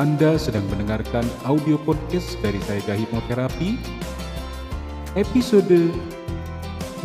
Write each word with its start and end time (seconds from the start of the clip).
Anda 0.00 0.40
sedang 0.40 0.64
mendengarkan 0.72 1.28
audio 1.44 1.76
podcast 1.76 2.40
dari 2.40 2.56
Saya 2.64 2.96
Hipnoterapi 2.96 3.76
episode 5.12 5.92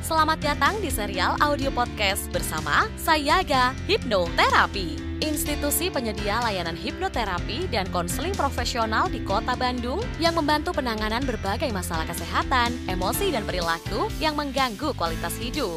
Selamat 0.00 0.40
datang 0.40 0.80
di 0.80 0.88
serial 0.88 1.36
audio 1.44 1.68
podcast 1.76 2.24
bersama 2.32 2.88
Sayaga 2.96 3.76
Hipnoterapi. 3.84 5.20
Institusi 5.20 5.92
penyedia 5.92 6.40
layanan 6.40 6.72
hipnoterapi 6.72 7.68
dan 7.68 7.84
konseling 7.92 8.32
profesional 8.32 9.12
di 9.12 9.20
Kota 9.28 9.52
Bandung 9.60 10.00
yang 10.16 10.32
membantu 10.40 10.72
penanganan 10.72 11.20
berbagai 11.28 11.68
masalah 11.68 12.08
kesehatan, 12.08 12.72
emosi, 12.88 13.36
dan 13.36 13.44
perilaku 13.44 14.08
yang 14.24 14.40
mengganggu 14.40 14.96
kualitas 14.96 15.36
hidup. 15.36 15.76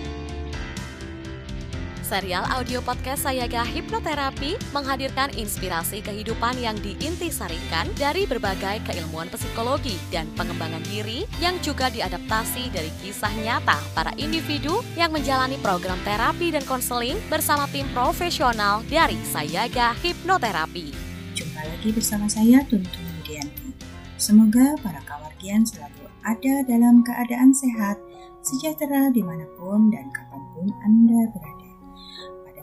Serial 2.11 2.43
audio 2.51 2.83
podcast 2.83 3.23
Sayaga 3.23 3.63
Hipnoterapi 3.63 4.59
menghadirkan 4.75 5.31
inspirasi 5.31 6.03
kehidupan 6.03 6.59
yang 6.59 6.75
diintisarikan 6.83 7.87
dari 7.95 8.27
berbagai 8.27 8.83
keilmuan 8.83 9.31
psikologi 9.31 9.95
dan 10.11 10.27
pengembangan 10.35 10.83
diri 10.91 11.23
yang 11.39 11.55
juga 11.63 11.87
diadaptasi 11.87 12.67
dari 12.75 12.91
kisah 12.99 13.31
nyata 13.39 13.79
para 13.95 14.11
individu 14.19 14.83
yang 14.99 15.15
menjalani 15.15 15.55
program 15.63 15.95
terapi 16.03 16.51
dan 16.51 16.67
konseling 16.67 17.15
bersama 17.31 17.63
tim 17.71 17.87
profesional 17.95 18.83
dari 18.91 19.15
Sayaga 19.31 19.95
Hipnoterapi. 20.03 20.91
Jumpa 21.31 21.63
lagi 21.63 21.95
bersama 21.95 22.27
saya 22.27 22.59
Tuntun 22.67 23.07
Widianti. 23.23 23.71
Semoga 24.19 24.75
para 24.83 24.99
kawargian 25.07 25.63
selalu 25.63 26.11
ada 26.27 26.59
dalam 26.67 27.07
keadaan 27.07 27.55
sehat, 27.55 27.95
sejahtera 28.43 29.07
di 29.15 29.23
mana 29.23 29.47
pun 29.55 29.87
dan 29.87 30.11
kapan 30.11 30.43
pun 30.51 30.67
Anda 30.83 31.31
berada 31.31 31.50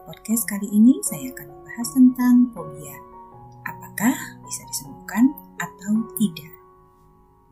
podcast 0.08 0.48
kali 0.48 0.64
ini 0.72 0.96
saya 1.04 1.28
akan 1.36 1.52
membahas 1.52 1.88
tentang 1.92 2.34
fobia. 2.56 2.96
Apakah 3.68 4.16
bisa 4.40 4.64
disembuhkan 4.64 5.36
atau 5.60 6.00
tidak? 6.16 6.52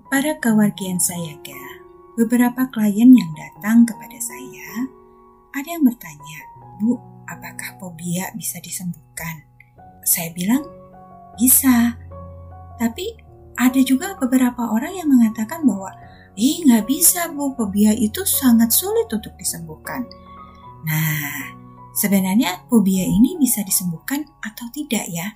Para 0.09 0.33
kawargian 0.41 0.97
saya, 0.97 1.37
ga, 1.45 1.85
beberapa 2.17 2.65
klien 2.73 3.13
yang 3.13 3.29
datang 3.37 3.85
kepada 3.85 4.17
saya, 4.17 4.89
ada 5.53 5.69
yang 5.69 5.85
bertanya, 5.85 6.41
Bu, 6.81 6.97
apakah 7.29 7.77
fobia 7.77 8.33
bisa 8.33 8.57
disembuhkan? 8.65 9.45
Saya 10.09 10.33
bilang, 10.33 10.65
bisa. 11.37 11.93
Tapi 12.81 13.21
ada 13.61 13.81
juga 13.85 14.17
beberapa 14.17 14.73
orang 14.73 14.97
yang 14.97 15.13
mengatakan 15.13 15.61
bahwa, 15.61 15.93
Ih, 16.41 16.65
nggak 16.65 16.89
bisa 16.89 17.29
Bu, 17.37 17.53
fobia 17.53 17.93
itu 17.93 18.25
sangat 18.25 18.73
sulit 18.73 19.13
untuk 19.13 19.37
disembuhkan. 19.37 20.09
Nah, 20.89 21.66
Sebenarnya 21.97 22.61
fobia 22.69 23.09
ini 23.09 23.41
bisa 23.41 23.65
disembuhkan 23.65 24.29
atau 24.45 24.69
tidak 24.69 25.09
ya? 25.09 25.33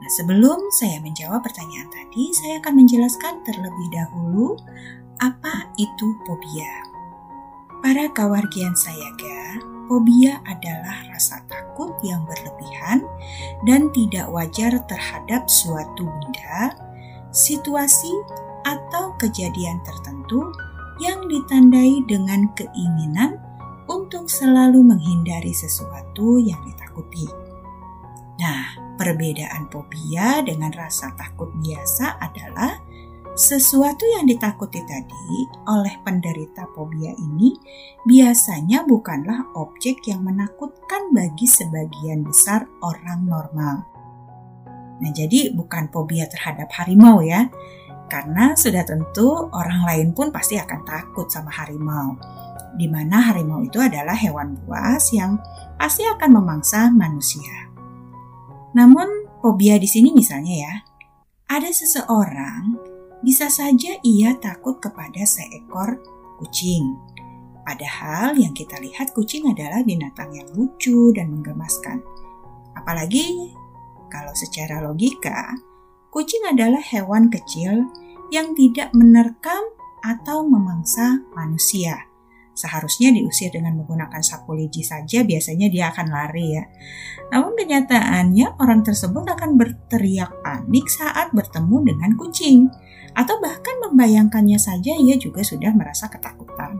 Nah, 0.00 0.10
sebelum 0.12 0.60
saya 0.76 1.00
menjawab 1.00 1.40
pertanyaan 1.40 1.88
tadi, 1.88 2.36
saya 2.36 2.60
akan 2.60 2.84
menjelaskan 2.84 3.40
terlebih 3.48 3.88
dahulu 3.88 4.60
apa 5.24 5.72
itu 5.80 6.12
fobia. 6.28 6.84
Para 7.80 8.12
kawargian 8.12 8.76
sayaga, 8.76 9.56
fobia 9.88 10.44
adalah 10.44 11.00
rasa 11.16 11.40
takut 11.48 11.96
yang 12.04 12.28
berlebihan 12.28 13.00
dan 13.64 13.88
tidak 13.96 14.28
wajar 14.28 14.84
terhadap 14.84 15.48
suatu 15.48 16.04
benda, 16.04 16.76
situasi, 17.32 18.12
atau 18.68 19.16
kejadian 19.16 19.80
tertentu 19.88 20.44
yang 21.00 21.24
ditandai 21.32 22.04
dengan 22.04 22.44
keinginan 22.52 23.40
untuk 24.10 24.26
selalu 24.26 24.82
menghindari 24.82 25.54
sesuatu 25.54 26.42
yang 26.42 26.58
ditakuti. 26.66 27.30
Nah, 28.42 28.74
perbedaan 28.98 29.70
fobia 29.70 30.42
dengan 30.42 30.74
rasa 30.74 31.14
takut 31.14 31.46
biasa 31.62 32.18
adalah 32.18 32.74
sesuatu 33.38 34.02
yang 34.10 34.26
ditakuti 34.26 34.82
tadi 34.82 35.46
oleh 35.70 35.94
penderita 36.02 36.66
fobia 36.74 37.14
ini 37.14 37.54
biasanya 38.02 38.82
bukanlah 38.82 39.54
objek 39.54 40.02
yang 40.10 40.26
menakutkan 40.26 41.14
bagi 41.14 41.46
sebagian 41.46 42.26
besar 42.26 42.66
orang 42.82 43.30
normal. 43.30 43.86
Nah, 44.98 45.10
jadi 45.14 45.54
bukan 45.54 45.86
fobia 45.94 46.26
terhadap 46.26 46.66
harimau 46.74 47.22
ya, 47.22 47.46
karena 48.10 48.58
sudah 48.58 48.82
tentu 48.82 49.46
orang 49.54 49.86
lain 49.86 50.08
pun 50.18 50.34
pasti 50.34 50.58
akan 50.58 50.82
takut 50.82 51.30
sama 51.30 51.54
harimau 51.54 52.18
di 52.74 52.86
mana 52.86 53.30
harimau 53.30 53.62
itu 53.64 53.78
adalah 53.80 54.14
hewan 54.14 54.54
buas 54.66 55.10
yang 55.10 55.40
pasti 55.80 56.06
akan 56.06 56.38
memangsa 56.38 56.92
manusia. 56.92 57.70
Namun, 58.76 59.26
fobia 59.42 59.80
di 59.80 59.88
sini 59.88 60.14
misalnya 60.14 60.54
ya, 60.54 60.74
ada 61.50 61.70
seseorang 61.72 62.78
bisa 63.26 63.50
saja 63.50 63.98
ia 64.06 64.38
takut 64.38 64.78
kepada 64.78 65.26
seekor 65.26 65.98
kucing. 66.38 66.94
Padahal 67.66 68.38
yang 68.38 68.54
kita 68.56 68.78
lihat 68.80 69.12
kucing 69.12 69.46
adalah 69.50 69.82
binatang 69.82 70.30
yang 70.32 70.48
lucu 70.54 71.12
dan 71.12 71.30
menggemaskan. 71.30 72.00
Apalagi 72.78 73.52
kalau 74.08 74.32
secara 74.34 74.82
logika, 74.82 75.54
kucing 76.10 76.42
adalah 76.48 76.80
hewan 76.80 77.28
kecil 77.28 77.86
yang 78.30 78.54
tidak 78.54 78.90
menerkam 78.94 79.60
atau 80.00 80.46
memangsa 80.46 81.20
manusia 81.36 82.09
seharusnya 82.60 83.08
diusir 83.16 83.48
dengan 83.48 83.80
menggunakan 83.80 84.20
sapu 84.20 84.52
lidi 84.52 84.84
saja 84.84 85.24
biasanya 85.24 85.72
dia 85.72 85.88
akan 85.88 86.06
lari 86.12 86.60
ya. 86.60 86.64
Namun 87.32 87.56
kenyataannya 87.56 88.60
orang 88.60 88.84
tersebut 88.84 89.24
akan 89.24 89.56
berteriak 89.56 90.28
panik 90.44 90.86
saat 90.92 91.32
bertemu 91.32 91.96
dengan 91.96 92.10
kucing 92.20 92.68
atau 93.16 93.40
bahkan 93.40 93.80
membayangkannya 93.88 94.60
saja 94.60 94.92
ia 94.92 95.16
juga 95.16 95.40
sudah 95.40 95.72
merasa 95.72 96.12
ketakutan. 96.12 96.76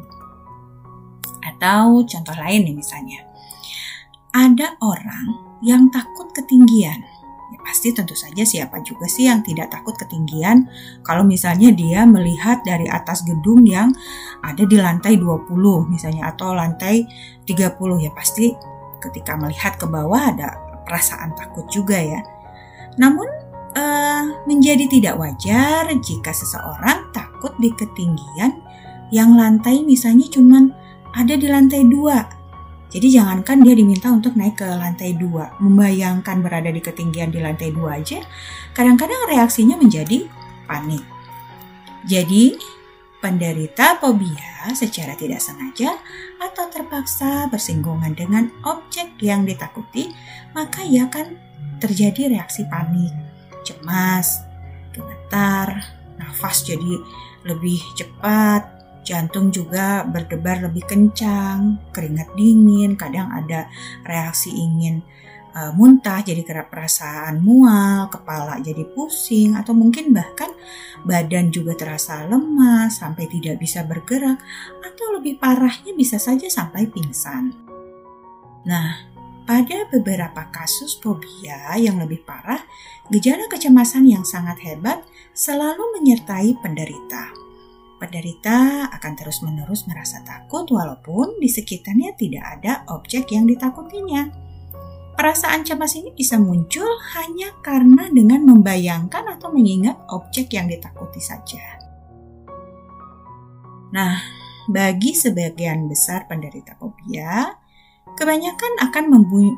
Atau 1.41 2.05
contoh 2.05 2.37
lain 2.37 2.69
nih 2.69 2.77
misalnya. 2.77 3.25
Ada 4.31 4.79
orang 4.79 5.59
yang 5.65 5.91
takut 5.91 6.31
ketinggian 6.31 7.03
pasti 7.71 7.95
tentu 7.95 8.19
saja 8.19 8.43
siapa 8.43 8.83
juga 8.83 9.07
sih 9.07 9.31
yang 9.31 9.47
tidak 9.47 9.71
takut 9.71 9.95
ketinggian 9.95 10.67
kalau 11.07 11.23
misalnya 11.23 11.71
dia 11.71 12.03
melihat 12.03 12.67
dari 12.67 12.91
atas 12.91 13.23
gedung 13.23 13.63
yang 13.63 13.95
ada 14.43 14.67
di 14.67 14.75
lantai 14.75 15.15
20 15.15 15.47
misalnya 15.87 16.35
atau 16.35 16.51
lantai 16.51 17.07
30 17.47 17.79
ya 18.03 18.11
pasti 18.11 18.51
ketika 18.99 19.39
melihat 19.39 19.79
ke 19.79 19.87
bawah 19.87 20.35
ada 20.35 20.59
perasaan 20.83 21.31
takut 21.39 21.63
juga 21.71 21.95
ya. 21.95 22.19
Namun 22.99 23.31
uh, 23.79 24.25
menjadi 24.51 24.91
tidak 24.91 25.15
wajar 25.23 25.87
jika 25.95 26.35
seseorang 26.35 27.07
takut 27.15 27.55
di 27.63 27.71
ketinggian 27.71 28.59
yang 29.15 29.39
lantai 29.39 29.87
misalnya 29.87 30.27
cuman 30.27 30.75
ada 31.15 31.39
di 31.39 31.47
lantai 31.47 31.87
dua 31.87 32.27
jadi 32.91 33.23
jangankan 33.23 33.63
dia 33.63 33.75
diminta 33.79 34.11
untuk 34.11 34.35
naik 34.35 34.59
ke 34.59 34.67
lantai 34.67 35.15
dua, 35.15 35.55
membayangkan 35.63 36.43
berada 36.43 36.75
di 36.75 36.83
ketinggian 36.83 37.31
di 37.31 37.39
lantai 37.39 37.71
dua 37.71 38.03
aja, 38.03 38.19
kadang-kadang 38.75 39.31
reaksinya 39.31 39.79
menjadi 39.79 40.27
panik. 40.67 41.07
Jadi, 42.11 42.59
penderita 43.23 44.01
fobia 44.03 44.75
secara 44.75 45.15
tidak 45.15 45.39
sengaja 45.39 45.95
atau 46.43 46.67
terpaksa 46.67 47.47
bersinggungan 47.47 48.17
dengan 48.17 48.51
objek 48.67 49.15
yang 49.23 49.47
ditakuti, 49.47 50.11
maka 50.51 50.83
ia 50.83 51.07
akan 51.07 51.39
terjadi 51.79 52.33
reaksi 52.33 52.67
panik, 52.67 53.15
cemas, 53.63 54.43
gemetar, 54.91 55.79
nafas 56.19 56.67
jadi 56.67 56.99
lebih 57.47 57.79
cepat, 57.95 58.80
jantung 59.03 59.49
juga 59.49 60.05
berdebar 60.05 60.69
lebih 60.69 60.85
kencang, 60.87 61.91
keringat 61.91 62.33
dingin, 62.37 62.95
kadang 62.95 63.33
ada 63.33 63.67
reaksi 64.05 64.53
ingin 64.53 65.01
uh, 65.55 65.73
muntah, 65.75 66.23
jadi 66.23 66.43
kerap 66.47 66.71
perasaan 66.71 67.43
mual, 67.43 68.07
kepala 68.13 68.61
jadi 68.63 68.87
pusing, 68.95 69.59
atau 69.59 69.75
mungkin 69.75 70.15
bahkan 70.15 70.51
badan 71.03 71.51
juga 71.51 71.75
terasa 71.75 72.27
lemas 72.27 73.01
sampai 73.01 73.27
tidak 73.27 73.59
bisa 73.59 73.83
bergerak, 73.87 74.39
atau 74.85 75.07
lebih 75.19 75.41
parahnya 75.41 75.93
bisa 75.97 76.21
saja 76.21 76.47
sampai 76.47 76.87
pingsan. 76.87 77.55
Nah, 78.69 79.09
pada 79.49 79.89
beberapa 79.91 80.47
kasus 80.53 80.95
fobia 81.01 81.75
yang 81.75 81.99
lebih 81.99 82.23
parah, 82.23 82.63
gejala 83.11 83.51
kecemasan 83.51 84.07
yang 84.07 84.23
sangat 84.23 84.63
hebat 84.63 85.03
selalu 85.35 85.99
menyertai 85.99 86.55
penderita. 86.61 87.50
Penderita 88.01 88.89
akan 88.89 89.13
terus-menerus 89.13 89.85
merasa 89.85 90.25
takut 90.25 90.65
walaupun 90.73 91.37
di 91.37 91.53
sekitarnya 91.53 92.17
tidak 92.17 92.45
ada 92.57 92.73
objek 92.97 93.29
yang 93.29 93.45
ditakutinya. 93.45 94.33
Perasaan 95.21 95.69
cemas 95.69 95.93
ini 96.01 96.17
bisa 96.17 96.41
muncul 96.41 96.89
hanya 97.13 97.53
karena 97.61 98.09
dengan 98.09 98.41
membayangkan 98.49 99.37
atau 99.37 99.53
mengingat 99.53 100.01
objek 100.09 100.49
yang 100.57 100.65
ditakuti 100.65 101.21
saja. 101.21 101.61
Nah, 103.93 104.17
bagi 104.65 105.13
sebagian 105.13 105.85
besar 105.85 106.25
penderita 106.25 106.81
fobia, 106.81 107.53
kebanyakan 108.17 108.81
akan 108.81 109.05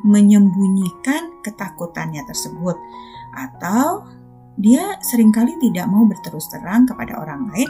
menyembunyikan 0.03 1.39
ketakutannya 1.47 2.27
tersebut 2.27 2.75
atau 3.31 4.03
dia 4.57 4.97
sering 5.01 5.33
kali 5.33 5.57
tidak 5.57 5.89
mau 5.89 6.05
berterus 6.05 6.45
terang 6.53 6.85
kepada 6.85 7.17
orang 7.17 7.49
lain 7.49 7.69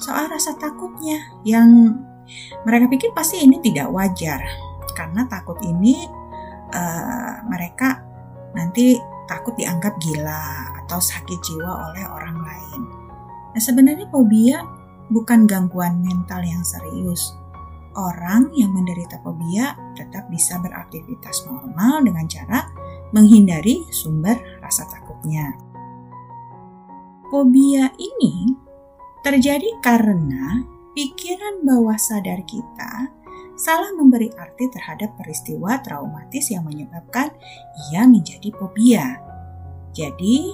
soal 0.00 0.28
rasa 0.32 0.56
takutnya 0.56 1.20
yang 1.44 1.92
mereka 2.64 2.88
pikir 2.88 3.10
pasti 3.12 3.44
ini 3.44 3.60
tidak 3.60 3.92
wajar 3.92 4.40
karena 4.96 5.28
takut 5.28 5.58
ini 5.64 6.08
uh, 6.72 7.34
mereka 7.48 8.00
nanti 8.56 8.96
takut 9.28 9.56
dianggap 9.56 9.96
gila 10.00 10.72
atau 10.84 11.00
sakit 11.00 11.38
jiwa 11.40 11.92
oleh 11.92 12.04
orang 12.04 12.36
lain. 12.42 12.82
Nah 13.52 13.62
sebenarnya 13.62 14.08
fobia 14.12 14.60
bukan 15.08 15.48
gangguan 15.48 16.00
mental 16.04 16.44
yang 16.44 16.64
serius, 16.64 17.32
orang 17.96 18.52
yang 18.56 18.72
menderita 18.72 19.20
fobia 19.24 19.76
tetap 19.96 20.28
bisa 20.28 20.60
beraktivitas 20.60 21.48
normal 21.48 22.04
dengan 22.04 22.28
cara 22.28 22.68
menghindari 23.12 23.84
sumber 23.92 24.36
rasa 24.60 24.88
takutnya. 24.88 25.71
Fobia 27.32 27.88
ini 27.96 28.52
terjadi 29.24 29.80
karena 29.80 30.60
pikiran 30.92 31.64
bawah 31.64 31.96
sadar 31.96 32.44
kita 32.44 33.08
salah 33.56 33.88
memberi 33.96 34.28
arti 34.36 34.68
terhadap 34.68 35.16
peristiwa 35.16 35.80
traumatis 35.80 36.52
yang 36.52 36.68
menyebabkan 36.68 37.32
ia 37.88 38.04
menjadi 38.04 38.52
fobia. 38.52 39.16
Jadi, 39.96 40.52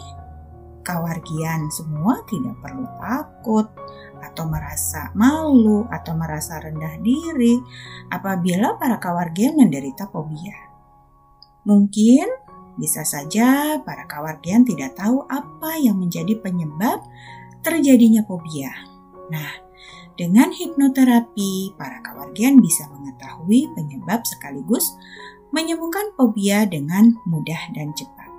kawargian 0.87 1.67
semua 1.75 2.23
tidak 2.31 2.55
perlu 2.63 2.87
takut 3.03 3.67
atau 4.23 4.47
merasa 4.47 5.11
malu 5.19 5.83
atau 5.91 6.15
merasa 6.15 6.63
rendah 6.63 6.95
diri 7.03 7.59
apabila 8.15 8.79
para 8.79 9.03
kawargian 9.03 9.59
menderita 9.59 10.07
fobia. 10.15 10.55
Mungkin 11.67 12.48
bisa 12.79 13.03
saja 13.03 13.77
para 13.83 14.07
kawargian 14.07 14.63
tidak 14.63 14.95
tahu 14.95 15.27
apa 15.27 15.77
yang 15.83 15.99
menjadi 15.99 16.39
penyebab 16.39 17.03
terjadinya 17.61 18.23
fobia. 18.25 18.71
Nah, 19.29 19.51
dengan 20.15 20.55
hipnoterapi, 20.55 21.75
para 21.75 21.99
kawargian 22.01 22.63
bisa 22.63 22.87
mengetahui 22.89 23.69
penyebab 23.75 24.23
sekaligus 24.25 24.95
menyembuhkan 25.51 26.15
fobia 26.15 26.65
dengan 26.65 27.19
mudah 27.27 27.75
dan 27.75 27.91
cepat. 27.99 28.31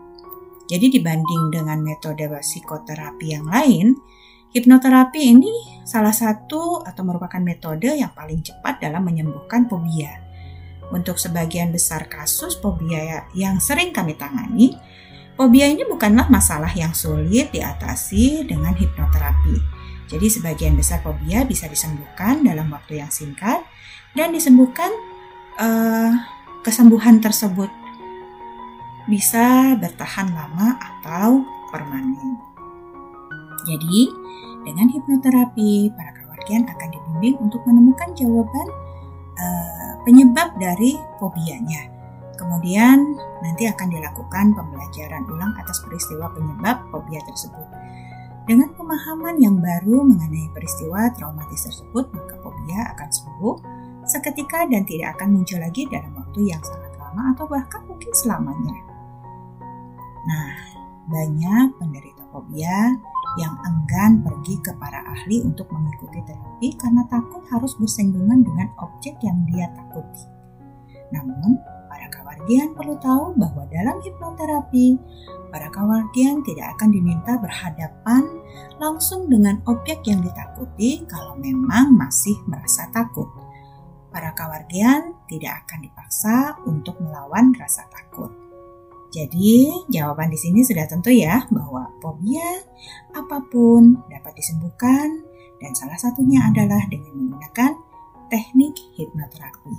Jadi 0.72 0.98
dibanding 1.00 1.52
dengan 1.52 1.82
metode 1.84 2.30
psikoterapi 2.30 3.28
yang 3.36 3.48
lain, 3.50 3.98
Hipnoterapi 4.50 5.30
ini 5.30 5.54
salah 5.86 6.10
satu 6.10 6.82
atau 6.82 7.06
merupakan 7.06 7.38
metode 7.38 7.94
yang 7.94 8.10
paling 8.18 8.42
cepat 8.42 8.82
dalam 8.82 9.06
menyembuhkan 9.06 9.70
fobia. 9.70 10.29
Untuk 10.90 11.22
sebagian 11.22 11.70
besar 11.70 12.10
kasus 12.10 12.58
fobia 12.58 13.30
yang 13.38 13.62
sering 13.62 13.94
kami 13.94 14.18
tangani, 14.18 14.74
fobia 15.38 15.70
ini 15.70 15.86
bukanlah 15.86 16.26
masalah 16.34 16.70
yang 16.74 16.98
sulit 16.98 17.54
diatasi 17.54 18.50
dengan 18.50 18.74
hipnoterapi. 18.74 19.58
Jadi 20.10 20.26
sebagian 20.26 20.74
besar 20.74 21.06
fobia 21.06 21.46
bisa 21.46 21.70
disembuhkan 21.70 22.42
dalam 22.42 22.74
waktu 22.74 22.98
yang 22.98 23.14
singkat 23.14 23.62
dan 24.18 24.34
disembuhkan 24.34 24.90
uh, 25.62 26.12
kesembuhan 26.66 27.22
tersebut 27.22 27.70
bisa 29.06 29.78
bertahan 29.78 30.34
lama 30.34 30.78
atau 30.82 31.46
permanen. 31.70 32.42
Jadi, 33.70 34.10
dengan 34.66 34.90
hipnoterapi, 34.90 35.94
para 35.94 36.12
kawargian 36.14 36.66
akan 36.66 36.90
dibimbing 36.90 37.36
untuk 37.42 37.62
menemukan 37.70 38.14
jawaban 38.18 38.68
penyebab 40.10 40.58
dari 40.58 40.98
fobianya. 41.22 41.86
Kemudian 42.34 42.98
nanti 43.46 43.70
akan 43.70 43.94
dilakukan 43.94 44.58
pembelajaran 44.58 45.22
ulang 45.30 45.54
atas 45.62 45.86
peristiwa 45.86 46.34
penyebab 46.34 46.82
fobia 46.90 47.22
tersebut. 47.30 47.68
Dengan 48.50 48.74
pemahaman 48.74 49.38
yang 49.38 49.62
baru 49.62 50.02
mengenai 50.02 50.50
peristiwa 50.50 51.14
traumatis 51.14 51.70
tersebut, 51.70 52.10
maka 52.10 52.42
fobia 52.42 52.90
akan 52.98 53.10
sembuh 53.14 53.56
seketika 54.10 54.66
dan 54.66 54.82
tidak 54.90 55.14
akan 55.14 55.38
muncul 55.38 55.62
lagi 55.62 55.86
dalam 55.86 56.10
waktu 56.18 56.50
yang 56.50 56.62
sangat 56.66 56.90
lama 56.98 57.38
atau 57.38 57.46
bahkan 57.46 57.86
mungkin 57.86 58.10
selamanya. 58.10 58.82
Nah, 60.26 60.50
banyak 61.06 61.78
penderita 61.78 62.26
fobia 62.34 62.98
yang 63.38 63.54
enggan 63.62 64.26
pergi 64.26 64.58
ke 64.64 64.74
para 64.82 65.06
ahli 65.06 65.46
untuk 65.46 65.70
mengikuti 65.70 66.24
terapi 66.26 66.74
karena 66.80 67.06
takut 67.12 67.46
harus 67.54 67.78
bersinggungan 67.78 68.42
dengan 68.42 68.74
objek 68.82 69.22
yang 69.22 69.38
dia 69.46 69.70
takuti. 69.78 70.26
Namun, 71.14 71.62
para 71.90 72.10
kawargian 72.10 72.74
perlu 72.74 72.98
tahu 72.98 73.38
bahwa 73.38 73.70
dalam 73.70 74.02
hipnoterapi, 74.02 74.98
para 75.54 75.70
kawargian 75.70 76.42
tidak 76.42 76.74
akan 76.78 76.90
diminta 76.90 77.38
berhadapan 77.38 78.24
langsung 78.82 79.30
dengan 79.30 79.62
objek 79.70 80.02
yang 80.10 80.26
ditakuti 80.26 81.06
kalau 81.06 81.38
memang 81.38 81.94
masih 81.94 82.38
merasa 82.50 82.90
takut. 82.90 83.30
Para 84.10 84.34
kawargian 84.34 85.14
tidak 85.30 85.66
akan 85.66 85.86
dipaksa 85.86 86.58
untuk 86.66 86.98
melawan 86.98 87.54
rasa 87.54 87.86
takut 87.94 88.49
jadi, 89.10 89.74
jawaban 89.90 90.30
di 90.30 90.38
sini 90.38 90.62
sudah 90.62 90.86
tentu 90.86 91.10
ya 91.10 91.42
bahwa 91.50 91.90
fobia 91.98 92.62
apa 93.18 93.42
pun 93.50 94.06
dapat 94.06 94.38
disembuhkan 94.38 95.26
dan 95.58 95.72
salah 95.74 95.98
satunya 95.98 96.46
adalah 96.46 96.86
dengan 96.88 97.18
menggunakan 97.18 97.74
teknik 98.30 98.78
hipnoterapi. 98.94 99.78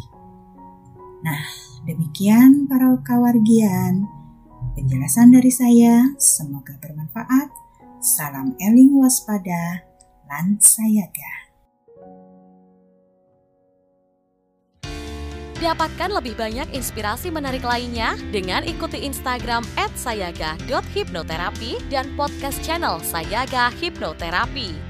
Nah, 1.23 1.47
demikian 1.87 2.67
para 2.67 2.91
kawargian. 3.06 4.11
Penjelasan 4.75 5.31
dari 5.31 5.53
saya 5.55 6.11
semoga 6.19 6.75
bermanfaat. 6.83 7.55
Salam 8.03 8.56
eling 8.59 8.97
waspada, 8.99 9.85
lan 10.26 10.59
sayaga. 10.59 11.39
Dapatkan 15.61 16.17
lebih 16.17 16.40
banyak 16.40 16.73
inspirasi 16.73 17.29
menarik 17.29 17.61
lainnya 17.61 18.17
dengan 18.33 18.64
ikuti 18.64 19.05
Instagram 19.05 19.61
@sayaga.hipnoterapi 19.76 21.93
dan 21.93 22.09
podcast 22.17 22.64
channel 22.64 22.97
Sayaga 23.05 23.69
Hipnoterapi. 23.76 24.89